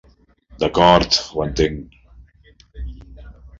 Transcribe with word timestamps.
D'acord, 0.63 1.19
ho 1.35 1.45
entenc. 1.45 1.95